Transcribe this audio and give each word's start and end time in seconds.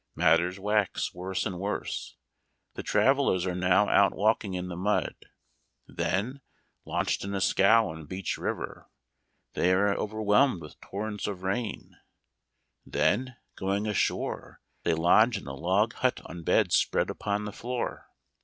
Matters 0.15 0.57
wax 0.59 1.13
worse 1.13 1.45
and 1.45 1.59
worse. 1.59 2.17
The 2.73 2.81
travelers 2.81 3.45
are 3.45 3.53
now 3.53 3.87
out 3.87 4.15
walking 4.15 4.55
in 4.55 4.67
the 4.67 4.75
mud; 4.75 5.13
then, 5.85 6.41
launched 6.85 7.23
in 7.23 7.35
a 7.35 7.39
scow 7.39 7.87
on 7.89 8.07
Beach 8.07 8.35
River, 8.35 8.89
they 9.53 9.71
are 9.73 9.93
overwhelmed 9.93 10.59
with 10.59 10.81
torrents 10.81 11.27
of 11.27 11.43
rain; 11.43 11.97
then, 12.83 13.35
going 13.55 13.85
ashore, 13.85 14.59
they 14.81 14.95
lodge 14.95 15.37
in 15.37 15.45
a 15.45 15.53
log 15.53 15.93
hut 15.93 16.19
on 16.25 16.41
beds 16.41 16.75
spread 16.75 17.11
upon 17.11 17.45
the 17.45 17.53
floor. 17.53 18.09